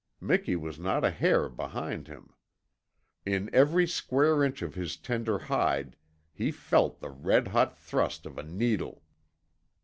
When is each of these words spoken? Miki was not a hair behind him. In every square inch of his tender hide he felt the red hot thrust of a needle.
Miki 0.19 0.55
was 0.55 0.79
not 0.79 1.05
a 1.05 1.11
hair 1.11 1.47
behind 1.47 2.07
him. 2.07 2.33
In 3.23 3.51
every 3.53 3.85
square 3.85 4.43
inch 4.43 4.63
of 4.63 4.73
his 4.73 4.97
tender 4.97 5.37
hide 5.37 5.95
he 6.33 6.51
felt 6.51 6.99
the 7.01 7.11
red 7.11 7.49
hot 7.49 7.77
thrust 7.77 8.25
of 8.25 8.39
a 8.39 8.43
needle. 8.43 9.03